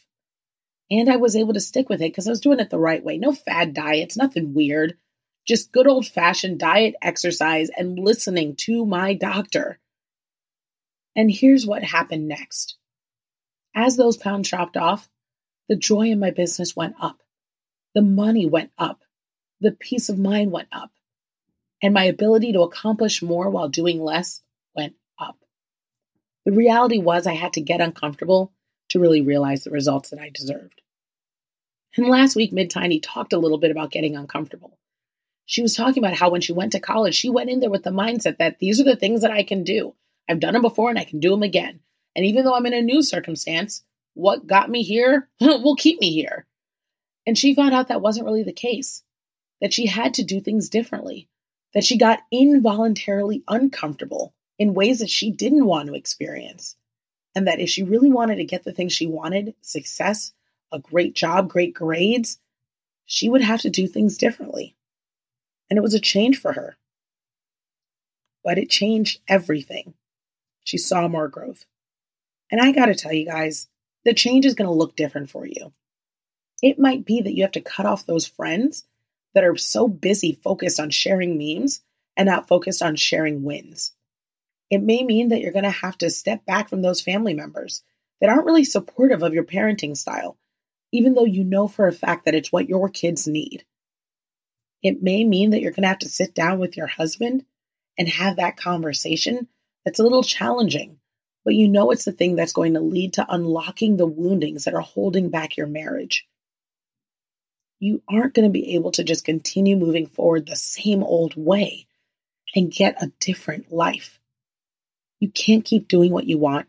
And 0.90 1.10
I 1.10 1.18
was 1.18 1.36
able 1.36 1.54
to 1.54 1.60
stick 1.60 1.90
with 1.90 2.02
it 2.02 2.12
because 2.12 2.28
I 2.28 2.32
was 2.32 2.42
doing 2.42 2.60
it 2.60 2.70
the 2.70 2.80
right 2.80 3.04
way. 3.04 3.18
No 3.18 3.34
fad 3.34 3.74
diets, 3.74 4.18
nothing 4.18 4.54
weird. 4.54 4.98
just 5.46 5.72
good 5.72 5.88
old 5.88 6.08
fashioned 6.08 6.60
diet, 6.60 6.96
exercise, 7.02 7.70
and 7.78 8.00
listening 8.00 8.56
to 8.56 8.86
my 8.86 9.14
doctor. 9.14 9.80
And 11.16 11.32
here's 11.32 11.66
what 11.66 11.84
happened 11.84 12.28
next. 12.28 12.78
As 13.76 13.96
those 13.96 14.18
pounds 14.18 14.50
dropped 14.50 14.76
off, 14.76 15.08
the 15.70 15.76
joy 15.76 16.10
in 16.10 16.20
my 16.20 16.32
business 16.32 16.76
went 16.76 16.96
up. 17.00 17.20
The 17.96 18.02
money 18.02 18.46
went 18.46 18.72
up. 18.78 19.02
The 19.62 19.72
peace 19.72 20.10
of 20.10 20.20
mind 20.20 20.52
went 20.52 20.68
up. 20.72 20.92
And 21.82 21.94
my 21.94 22.04
ability 22.04 22.54
to 22.54 22.62
accomplish 22.62 23.24
more 23.24 23.50
while 23.50 23.70
doing 23.70 24.02
less 24.02 24.42
went 24.76 24.96
up. 25.18 25.38
The 26.46 26.52
reality 26.52 27.00
was 27.00 27.26
I 27.26 27.34
had 27.34 27.54
to 27.54 27.62
get 27.62 27.82
uncomfortable 27.82 28.52
to 28.90 29.00
really 29.00 29.22
realize 29.22 29.64
the 29.64 29.72
results 29.72 30.10
that 30.10 30.20
I 30.20 30.30
deserved. 30.30 30.82
And 31.98 32.08
last 32.08 32.36
week, 32.36 32.52
Mid 32.52 32.70
Tiny 32.70 33.00
talked 33.00 33.34
a 33.34 33.38
little 33.38 33.58
bit 33.58 33.72
about 33.72 33.92
getting 33.92 34.16
uncomfortable. 34.16 34.78
She 35.46 35.62
was 35.62 35.76
talking 35.76 36.04
about 36.04 36.18
how 36.18 36.30
when 36.30 36.42
she 36.42 36.54
went 36.54 36.74
to 36.74 36.80
college, 36.80 37.16
she 37.16 37.30
went 37.30 37.50
in 37.50 37.62
there 37.62 37.70
with 37.70 37.84
the 37.84 37.92
mindset 37.92 38.38
that 38.38 38.60
these 38.60 38.82
are 38.82 38.84
the 38.84 38.96
things 38.96 39.22
that 39.22 39.32
I 39.32 39.44
can 39.44 39.64
do. 39.64 39.96
I've 40.28 40.40
done 40.40 40.54
them 40.54 40.64
before 40.64 40.90
and 40.90 41.00
I 41.00 41.06
can 41.06 41.20
do 41.20 41.30
them 41.30 41.44
again. 41.44 41.80
And 42.16 42.26
even 42.26 42.44
though 42.44 42.56
I'm 42.56 42.66
in 42.66 42.74
a 42.74 42.82
new 42.82 43.02
circumstance, 43.02 43.84
what 44.16 44.48
got 44.48 44.70
me 44.70 44.84
here 44.84 45.30
will 45.40 45.76
keep 45.76 46.02
me 46.02 46.12
here. 46.12 46.46
And 47.26 47.38
she 47.38 47.56
found 47.56 47.74
out 47.74 47.88
that 47.88 48.02
wasn't 48.02 48.26
really 48.26 48.44
the 48.44 48.54
case, 48.54 49.04
that 49.62 49.74
she 49.74 49.88
had 49.88 50.16
to 50.16 50.24
do 50.24 50.40
things 50.40 50.70
differently, 50.70 51.28
that 51.74 51.84
she 51.84 51.98
got 51.98 52.20
involuntarily 52.32 53.44
uncomfortable 53.48 54.34
in 54.60 54.74
ways 54.74 55.00
that 55.00 55.10
she 55.10 55.32
didn't 55.32 55.66
want 55.66 55.88
to 55.88 55.96
experience. 55.96 56.76
And 57.34 57.48
that 57.48 57.60
if 57.60 57.70
she 57.70 57.84
really 57.84 58.10
wanted 58.10 58.38
to 58.38 58.46
get 58.46 58.64
the 58.64 58.72
things 58.72 58.94
she 58.94 59.08
wanted 59.08 59.56
success, 59.62 60.34
a 60.72 60.80
great 60.80 61.16
job, 61.16 61.50
great 61.50 61.74
grades 61.74 62.40
she 63.06 63.30
would 63.30 63.42
have 63.42 63.62
to 63.62 63.70
do 63.70 63.88
things 63.88 64.18
differently. 64.18 64.76
And 65.70 65.78
it 65.78 65.82
was 65.82 65.94
a 65.94 66.00
change 66.00 66.40
for 66.40 66.54
her. 66.54 66.78
But 68.44 68.58
it 68.58 68.70
changed 68.70 69.20
everything. 69.28 69.94
She 70.64 70.78
saw 70.78 71.08
more 71.08 71.28
growth. 71.28 71.66
And 72.52 72.62
I 72.62 72.72
got 72.72 72.88
to 72.88 72.96
tell 72.96 73.14
you 73.14 73.26
guys, 73.26 73.68
the 74.04 74.14
change 74.14 74.46
is 74.46 74.56
going 74.56 74.68
to 74.68 74.74
look 74.74 74.96
different 74.96 75.30
for 75.30 75.46
you. 75.46 75.74
It 76.62 76.80
might 76.80 77.06
be 77.06 77.22
that 77.22 77.34
you 77.34 77.44
have 77.44 77.52
to 77.54 77.62
cut 77.62 77.86
off 77.86 78.06
those 78.06 78.28
friends 78.28 78.86
that 79.34 79.44
are 79.44 79.58
so 79.58 79.88
busy 79.88 80.40
focused 80.44 80.80
on 80.80 80.90
sharing 80.90 81.38
memes 81.38 81.82
and 82.18 82.28
not 82.28 82.48
focused 82.48 82.82
on 82.82 82.96
sharing 82.96 83.44
wins. 83.44 83.94
It 84.70 84.82
may 84.82 85.04
mean 85.04 85.30
that 85.30 85.42
you're 85.42 85.52
going 85.52 85.64
to 85.64 85.70
have 85.70 85.98
to 86.00 86.10
step 86.10 86.46
back 86.46 86.70
from 86.70 86.82
those 86.82 87.02
family 87.02 87.34
members 87.34 87.84
that 88.20 88.30
aren't 88.30 88.46
really 88.46 88.64
supportive 88.64 89.22
of 89.22 89.34
your 89.34 89.44
parenting 89.44 89.96
style, 89.96 90.38
even 90.92 91.14
though 91.14 91.26
you 91.26 91.44
know 91.44 91.68
for 91.68 91.88
a 91.88 91.94
fact 91.94 92.26
that 92.26 92.36
it's 92.36 92.52
what 92.52 92.70
your 92.70 92.90
kids 92.90 93.28
need. 93.28 93.66
It 94.82 95.04
may 95.04 95.24
mean 95.24 95.52
that 95.52 95.62
you're 95.62 95.72
going 95.72 95.84
to 95.84 95.90
have 95.90 96.00
to 96.00 96.10
sit 96.10 96.34
down 96.34 96.60
with 96.60 96.78
your 96.78 96.88
husband 96.88 97.46
and 97.98 98.08
have 98.08 98.38
that 98.38 98.58
conversation 98.58 99.48
that's 99.84 100.00
a 100.00 100.04
little 100.04 100.24
challenging, 100.24 101.00
but 101.44 101.56
you 101.56 101.68
know 101.68 101.92
it's 101.92 102.06
the 102.06 102.12
thing 102.12 102.36
that's 102.36 102.54
going 102.54 102.74
to 102.74 102.80
lead 102.80 103.14
to 103.14 103.26
unlocking 103.28 103.98
the 103.98 104.08
woundings 104.08 104.64
that 104.64 104.74
are 104.74 104.82
holding 104.82 105.30
back 105.30 105.58
your 105.58 105.68
marriage. 105.68 106.28
You 107.80 108.02
aren't 108.10 108.34
going 108.34 108.48
to 108.48 108.54
be 108.54 108.76
able 108.76 108.92
to 108.94 109.04
just 109.04 109.26
continue 109.26 109.76
moving 109.76 110.08
forward 110.08 110.46
the 110.46 110.56
same 110.56 111.04
old 111.04 111.36
way 111.36 111.88
and 112.56 112.72
get 112.72 113.02
a 113.02 113.12
different 113.20 113.72
life. 113.72 114.20
You 115.20 115.30
can't 115.30 115.66
keep 115.66 115.88
doing 115.88 116.12
what 116.12 116.28
you 116.28 116.38
want 116.38 116.68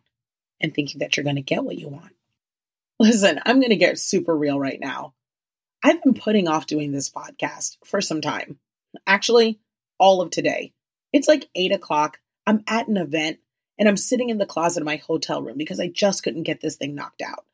and 0.60 0.74
thinking 0.74 0.98
that 1.00 1.16
you're 1.16 1.24
going 1.24 1.36
to 1.36 1.42
get 1.42 1.64
what 1.64 1.78
you 1.78 1.88
want. 1.88 2.12
Listen, 2.98 3.40
I'm 3.44 3.60
going 3.60 3.70
to 3.70 3.76
get 3.76 3.98
super 3.98 4.36
real 4.36 4.58
right 4.58 4.80
now. 4.80 5.14
I've 5.84 6.02
been 6.02 6.14
putting 6.14 6.48
off 6.48 6.66
doing 6.66 6.90
this 6.90 7.10
podcast 7.10 7.76
for 7.84 8.00
some 8.00 8.20
time. 8.20 8.58
Actually, 9.06 9.60
all 9.98 10.20
of 10.20 10.30
today. 10.30 10.72
It's 11.12 11.28
like 11.28 11.48
eight 11.54 11.72
o'clock. 11.72 12.18
I'm 12.46 12.62
at 12.66 12.88
an 12.88 12.96
event 12.96 13.38
and 13.78 13.88
I'm 13.88 13.96
sitting 13.96 14.30
in 14.30 14.38
the 14.38 14.46
closet 14.46 14.80
of 14.80 14.86
my 14.86 14.96
hotel 14.96 15.42
room 15.42 15.58
because 15.58 15.80
I 15.80 15.88
just 15.88 16.22
couldn't 16.22 16.44
get 16.44 16.60
this 16.60 16.76
thing 16.76 16.94
knocked 16.94 17.22
out. 17.22 17.44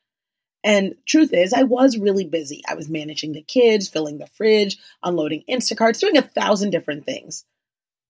And 0.65 0.95
truth 1.07 1.33
is, 1.33 1.53
I 1.53 1.65
was 1.65 1.99
really 1.99 2.25
busy. 2.25 2.63
I 2.69 2.75
was 2.75 2.89
managing 2.89 3.33
the 3.33 3.43
kids, 3.43 3.89
filling 3.89 4.19
the 4.19 4.29
fridge, 4.29 4.79
unloading 5.03 5.45
Instacarts, 5.49 6.01
doing 6.01 6.17
a 6.17 6.23
thousand 6.23 6.71
different 6.71 7.05
things. 7.05 7.45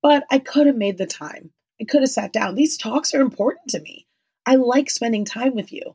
But 0.02 0.25
I 0.30 0.38
could 0.38 0.66
have 0.66 0.76
made 0.76 0.99
the 0.99 1.06
time. 1.06 1.50
I 1.80 1.85
could 1.85 2.02
have 2.02 2.11
sat 2.11 2.32
down. 2.32 2.54
These 2.54 2.76
talks 2.76 3.14
are 3.14 3.21
important 3.21 3.71
to 3.71 3.80
me. 3.80 4.06
I 4.44 4.56
like 4.56 4.90
spending 4.90 5.25
time 5.25 5.54
with 5.54 5.73
you. 5.73 5.94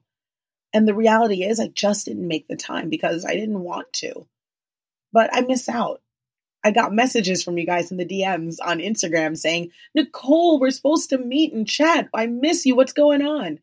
And 0.74 0.88
the 0.88 0.96
reality 0.96 1.44
is, 1.44 1.60
I 1.60 1.68
just 1.68 2.06
didn't 2.06 2.28
make 2.28 2.48
the 2.48 2.56
time 2.56 2.90
because 2.90 3.26
I 3.26 3.36
didn't 3.36 3.60
want 3.60 3.92
to. 3.94 4.28
But 5.14 5.30
I 5.34 5.42
miss 5.42 5.70
out. 5.70 6.02
I 6.64 6.72
got 6.72 6.94
messages 6.94 7.44
from 7.44 7.58
you 7.58 7.66
guys 7.66 7.92
in 7.92 7.98
the 7.98 8.06
DMs 8.06 8.58
on 8.64 8.80
Instagram 8.80 9.38
saying, 9.38 9.72
Nicole, 9.94 10.60
we're 10.60 10.72
supposed 10.72 11.12
to 11.12 11.18
meet 11.18 11.54
and 11.54 11.68
chat. 11.68 12.10
I 12.14 12.26
miss 12.26 12.66
you. 12.66 12.76
What's 12.76 12.94
going 12.94 13.22
on? 13.22 13.60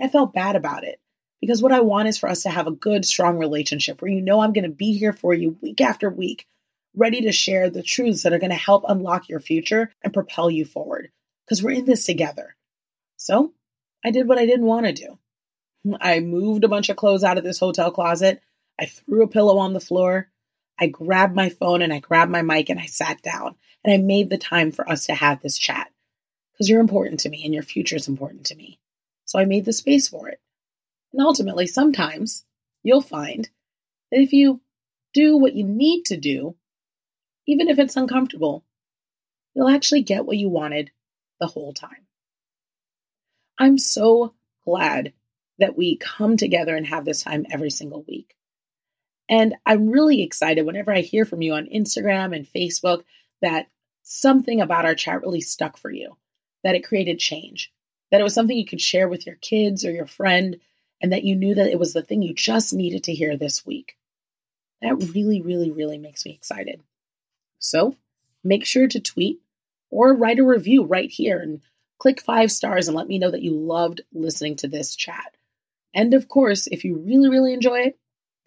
I 0.00 0.08
felt 0.08 0.32
bad 0.32 0.56
about 0.56 0.84
it 0.84 1.00
because 1.40 1.62
what 1.62 1.72
I 1.72 1.80
want 1.80 2.08
is 2.08 2.18
for 2.18 2.28
us 2.28 2.42
to 2.42 2.50
have 2.50 2.66
a 2.66 2.72
good, 2.72 3.04
strong 3.04 3.38
relationship 3.38 4.00
where 4.00 4.10
you 4.10 4.20
know 4.20 4.40
I'm 4.40 4.52
going 4.52 4.64
to 4.64 4.70
be 4.70 4.96
here 4.96 5.12
for 5.12 5.34
you 5.34 5.56
week 5.60 5.80
after 5.80 6.08
week, 6.08 6.46
ready 6.94 7.22
to 7.22 7.32
share 7.32 7.70
the 7.70 7.82
truths 7.82 8.22
that 8.22 8.32
are 8.32 8.38
going 8.38 8.50
to 8.50 8.56
help 8.56 8.84
unlock 8.88 9.28
your 9.28 9.40
future 9.40 9.92
and 10.02 10.14
propel 10.14 10.50
you 10.50 10.64
forward 10.64 11.10
because 11.44 11.62
we're 11.62 11.70
in 11.70 11.84
this 11.84 12.06
together. 12.06 12.56
So 13.16 13.52
I 14.04 14.10
did 14.10 14.28
what 14.28 14.38
I 14.38 14.46
didn't 14.46 14.66
want 14.66 14.86
to 14.86 14.92
do. 14.92 15.18
I 16.00 16.20
moved 16.20 16.64
a 16.64 16.68
bunch 16.68 16.88
of 16.88 16.96
clothes 16.96 17.24
out 17.24 17.38
of 17.38 17.44
this 17.44 17.58
hotel 17.58 17.90
closet. 17.90 18.40
I 18.78 18.86
threw 18.86 19.22
a 19.22 19.28
pillow 19.28 19.58
on 19.58 19.72
the 19.72 19.80
floor. 19.80 20.28
I 20.78 20.88
grabbed 20.88 21.34
my 21.34 21.48
phone 21.48 21.82
and 21.82 21.92
I 21.92 22.00
grabbed 22.00 22.30
my 22.30 22.42
mic 22.42 22.68
and 22.68 22.80
I 22.80 22.86
sat 22.86 23.22
down 23.22 23.54
and 23.84 23.94
I 23.94 23.98
made 23.98 24.30
the 24.30 24.38
time 24.38 24.72
for 24.72 24.88
us 24.88 25.06
to 25.06 25.14
have 25.14 25.40
this 25.40 25.56
chat 25.56 25.90
because 26.52 26.68
you're 26.68 26.80
important 26.80 27.20
to 27.20 27.28
me 27.28 27.44
and 27.44 27.54
your 27.54 27.62
future 27.62 27.96
is 27.96 28.08
important 28.08 28.46
to 28.46 28.56
me. 28.56 28.78
So 29.24 29.38
I 29.38 29.44
made 29.44 29.64
the 29.64 29.72
space 29.72 30.08
for 30.08 30.28
it. 30.28 30.40
And 31.16 31.26
ultimately, 31.26 31.66
sometimes 31.66 32.44
you'll 32.82 33.00
find 33.00 33.48
that 34.12 34.20
if 34.20 34.34
you 34.34 34.60
do 35.14 35.38
what 35.38 35.54
you 35.54 35.64
need 35.64 36.04
to 36.04 36.18
do, 36.18 36.56
even 37.46 37.68
if 37.68 37.78
it's 37.78 37.96
uncomfortable, 37.96 38.66
you'll 39.54 39.70
actually 39.70 40.02
get 40.02 40.26
what 40.26 40.36
you 40.36 40.50
wanted 40.50 40.90
the 41.40 41.46
whole 41.46 41.72
time. 41.72 42.06
I'm 43.58 43.78
so 43.78 44.34
glad 44.66 45.14
that 45.58 45.74
we 45.74 45.96
come 45.96 46.36
together 46.36 46.76
and 46.76 46.86
have 46.86 47.06
this 47.06 47.22
time 47.22 47.46
every 47.50 47.70
single 47.70 48.04
week. 48.06 48.36
And 49.26 49.54
I'm 49.64 49.88
really 49.88 50.22
excited 50.22 50.66
whenever 50.66 50.92
I 50.92 51.00
hear 51.00 51.24
from 51.24 51.40
you 51.40 51.54
on 51.54 51.64
Instagram 51.74 52.36
and 52.36 52.46
Facebook 52.46 53.04
that 53.40 53.68
something 54.02 54.60
about 54.60 54.84
our 54.84 54.94
chat 54.94 55.22
really 55.22 55.40
stuck 55.40 55.78
for 55.78 55.90
you, 55.90 56.18
that 56.62 56.74
it 56.74 56.86
created 56.86 57.18
change, 57.18 57.72
that 58.10 58.20
it 58.20 58.24
was 58.24 58.34
something 58.34 58.54
you 58.56 58.66
could 58.66 58.82
share 58.82 59.08
with 59.08 59.24
your 59.24 59.36
kids 59.36 59.82
or 59.82 59.90
your 59.90 60.06
friend, 60.06 60.58
and 61.00 61.12
that 61.12 61.24
you 61.24 61.36
knew 61.36 61.54
that 61.54 61.70
it 61.70 61.78
was 61.78 61.92
the 61.92 62.02
thing 62.02 62.22
you 62.22 62.34
just 62.34 62.72
needed 62.72 63.04
to 63.04 63.14
hear 63.14 63.36
this 63.36 63.64
week. 63.66 63.96
That 64.82 65.12
really, 65.14 65.40
really, 65.40 65.70
really 65.70 65.98
makes 65.98 66.24
me 66.24 66.32
excited. 66.32 66.82
So 67.58 67.96
make 68.44 68.64
sure 68.64 68.88
to 68.88 69.00
tweet 69.00 69.40
or 69.90 70.14
write 70.14 70.38
a 70.38 70.44
review 70.44 70.84
right 70.84 71.10
here 71.10 71.38
and 71.38 71.60
click 71.98 72.20
five 72.20 72.52
stars 72.52 72.88
and 72.88 72.96
let 72.96 73.08
me 73.08 73.18
know 73.18 73.30
that 73.30 73.42
you 73.42 73.56
loved 73.56 74.02
listening 74.12 74.56
to 74.56 74.68
this 74.68 74.94
chat. 74.94 75.36
And 75.94 76.12
of 76.14 76.28
course, 76.28 76.66
if 76.66 76.84
you 76.84 76.96
really, 76.96 77.28
really 77.28 77.54
enjoy 77.54 77.80
it, 77.80 77.98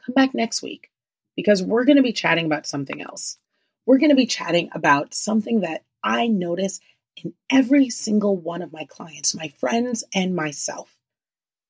come 0.06 0.14
back 0.14 0.34
next 0.34 0.62
week 0.62 0.90
because 1.36 1.64
we're 1.64 1.86
going 1.86 1.98
to 1.98 2.04
be 2.04 2.14
chatting 2.14 2.46
about 2.46 2.68
something 2.68 3.02
else. 3.02 3.38
We're 3.86 3.98
going 3.98 4.12
to 4.12 4.16
be 4.16 4.28
chatting 4.28 4.70
about 4.74 5.14
something 5.14 5.62
that 5.62 5.84
I 6.04 6.28
notice 6.28 6.80
in 7.18 7.34
every 7.50 7.90
single 7.90 8.38
one 8.38 8.62
of 8.62 8.72
my 8.72 8.86
clients, 8.86 9.36
my 9.36 9.52
friends, 9.60 10.04
and 10.14 10.36
myself. 10.36 10.99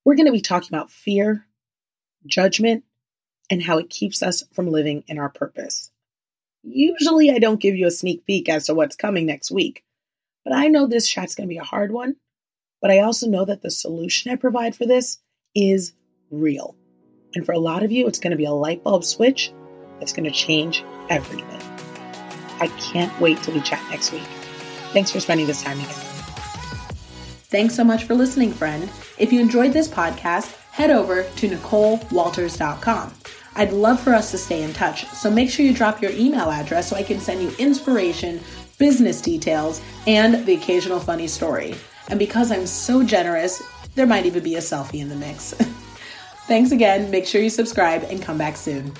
We're 0.05 0.15
going 0.15 0.25
to 0.25 0.31
be 0.31 0.41
talking 0.41 0.69
about 0.69 0.91
fear, 0.91 1.45
judgment, 2.25 2.83
and 3.49 3.61
how 3.61 3.77
it 3.77 3.89
keeps 3.89 4.21
us 4.21 4.43
from 4.53 4.69
living 4.69 5.03
in 5.07 5.17
our 5.19 5.29
purpose. 5.29 5.91
Usually, 6.63 7.31
I 7.31 7.39
don't 7.39 7.61
give 7.61 7.75
you 7.75 7.87
a 7.87 7.91
sneak 7.91 8.25
peek 8.25 8.49
as 8.49 8.65
to 8.65 8.73
what's 8.73 8.95
coming 8.95 9.25
next 9.25 9.51
week, 9.51 9.83
but 10.43 10.53
I 10.53 10.67
know 10.67 10.87
this 10.87 11.07
chat's 11.07 11.35
going 11.35 11.47
to 11.47 11.53
be 11.53 11.57
a 11.57 11.63
hard 11.63 11.91
one. 11.91 12.15
But 12.81 12.91
I 12.91 12.99
also 12.99 13.27
know 13.27 13.45
that 13.45 13.61
the 13.61 13.71
solution 13.71 14.31
I 14.31 14.35
provide 14.35 14.75
for 14.75 14.85
this 14.85 15.19
is 15.53 15.93
real. 16.31 16.75
And 17.35 17.45
for 17.45 17.51
a 17.51 17.59
lot 17.59 17.83
of 17.83 17.91
you, 17.91 18.07
it's 18.07 18.19
going 18.19 18.31
to 18.31 18.37
be 18.37 18.45
a 18.45 18.51
light 18.51 18.83
bulb 18.83 19.03
switch 19.03 19.51
that's 19.99 20.13
going 20.13 20.23
to 20.23 20.31
change 20.31 20.83
everything. 21.09 21.61
I 22.61 22.67
can't 22.79 23.17
wait 23.19 23.41
till 23.43 23.53
we 23.53 23.61
chat 23.61 23.83
next 23.89 24.11
week. 24.11 24.27
Thanks 24.93 25.11
for 25.11 25.19
spending 25.19 25.45
this 25.45 25.61
time 25.61 25.79
together. 25.79 26.01
Thanks 27.51 27.75
so 27.75 27.83
much 27.83 28.05
for 28.05 28.15
listening, 28.15 28.53
friend. 28.53 28.89
If 29.19 29.33
you 29.33 29.41
enjoyed 29.41 29.73
this 29.73 29.89
podcast, 29.89 30.55
head 30.71 30.91
over 30.91 31.23
to 31.23 31.49
NicoleWalters.com. 31.49 33.13
I'd 33.55 33.73
love 33.73 33.99
for 33.99 34.13
us 34.13 34.31
to 34.31 34.37
stay 34.37 34.63
in 34.63 34.71
touch, 34.71 35.05
so 35.07 35.29
make 35.29 35.49
sure 35.49 35.65
you 35.65 35.73
drop 35.73 36.01
your 36.01 36.11
email 36.11 36.49
address 36.49 36.89
so 36.89 36.95
I 36.95 37.03
can 37.03 37.19
send 37.19 37.41
you 37.41 37.51
inspiration, 37.59 38.39
business 38.77 39.19
details, 39.19 39.81
and 40.07 40.45
the 40.45 40.53
occasional 40.53 41.01
funny 41.01 41.27
story. 41.27 41.75
And 42.07 42.17
because 42.17 42.51
I'm 42.51 42.65
so 42.65 43.03
generous, 43.03 43.61
there 43.95 44.07
might 44.07 44.25
even 44.25 44.41
be 44.41 44.55
a 44.55 44.59
selfie 44.59 45.01
in 45.01 45.09
the 45.09 45.15
mix. 45.15 45.53
Thanks 46.47 46.71
again. 46.71 47.11
Make 47.11 47.27
sure 47.27 47.41
you 47.41 47.49
subscribe 47.49 48.03
and 48.03 48.21
come 48.21 48.37
back 48.37 48.55
soon. 48.55 48.93